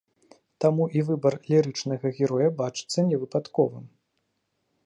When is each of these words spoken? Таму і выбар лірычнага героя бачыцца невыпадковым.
Таму 0.63 0.87
і 0.99 1.03
выбар 1.09 1.37
лірычнага 1.51 2.13
героя 2.21 2.49
бачыцца 2.63 3.07
невыпадковым. 3.11 3.85